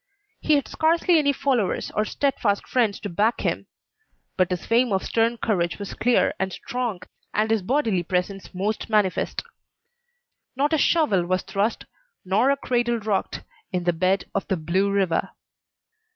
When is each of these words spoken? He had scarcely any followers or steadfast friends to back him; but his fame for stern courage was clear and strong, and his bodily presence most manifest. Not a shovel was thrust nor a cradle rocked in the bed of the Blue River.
He 0.39 0.53
had 0.55 0.67
scarcely 0.67 1.19
any 1.19 1.31
followers 1.31 1.91
or 1.91 2.05
steadfast 2.05 2.65
friends 2.65 2.99
to 3.01 3.07
back 3.07 3.41
him; 3.41 3.67
but 4.35 4.49
his 4.49 4.65
fame 4.65 4.89
for 4.89 4.99
stern 4.99 5.37
courage 5.37 5.77
was 5.77 5.93
clear 5.93 6.33
and 6.39 6.51
strong, 6.51 7.01
and 7.35 7.51
his 7.51 7.61
bodily 7.61 8.01
presence 8.01 8.51
most 8.51 8.89
manifest. 8.89 9.43
Not 10.55 10.73
a 10.73 10.77
shovel 10.79 11.27
was 11.27 11.43
thrust 11.43 11.85
nor 12.25 12.49
a 12.49 12.57
cradle 12.57 12.97
rocked 12.97 13.41
in 13.71 13.83
the 13.83 13.93
bed 13.93 14.25
of 14.33 14.47
the 14.47 14.57
Blue 14.57 14.89
River. 14.89 15.33